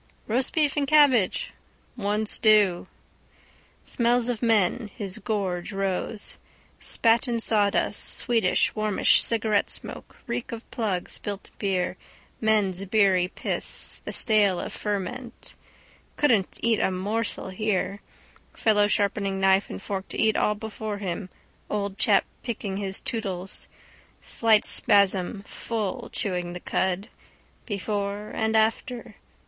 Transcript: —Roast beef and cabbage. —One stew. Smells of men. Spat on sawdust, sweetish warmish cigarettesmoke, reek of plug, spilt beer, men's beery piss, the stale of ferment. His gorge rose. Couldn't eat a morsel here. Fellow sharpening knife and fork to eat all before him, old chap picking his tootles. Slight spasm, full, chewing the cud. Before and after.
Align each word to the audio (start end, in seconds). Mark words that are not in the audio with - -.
—Roast 0.25 0.53
beef 0.53 0.75
and 0.75 0.87
cabbage. 0.87 1.51
—One 1.95 2.25
stew. 2.25 2.87
Smells 3.85 4.29
of 4.29 4.41
men. 4.41 4.89
Spat 4.97 7.21
on 7.27 7.39
sawdust, 7.39 8.03
sweetish 8.11 8.73
warmish 8.73 9.21
cigarettesmoke, 9.21 10.15
reek 10.25 10.51
of 10.51 10.71
plug, 10.71 11.07
spilt 11.07 11.51
beer, 11.59 11.97
men's 12.39 12.83
beery 12.85 13.27
piss, 13.27 14.01
the 14.03 14.11
stale 14.11 14.59
of 14.59 14.73
ferment. 14.73 15.33
His 15.35 15.53
gorge 15.53 15.61
rose. 15.69 16.17
Couldn't 16.17 16.57
eat 16.63 16.79
a 16.79 16.89
morsel 16.89 17.49
here. 17.49 18.01
Fellow 18.55 18.87
sharpening 18.87 19.39
knife 19.39 19.69
and 19.69 19.79
fork 19.79 20.07
to 20.07 20.17
eat 20.19 20.35
all 20.35 20.55
before 20.55 20.97
him, 20.97 21.29
old 21.69 21.99
chap 21.99 22.25
picking 22.41 22.77
his 22.77 23.01
tootles. 23.01 23.67
Slight 24.19 24.65
spasm, 24.65 25.43
full, 25.43 26.09
chewing 26.11 26.53
the 26.53 26.59
cud. 26.59 27.09
Before 27.67 28.31
and 28.33 28.57
after. 28.57 29.17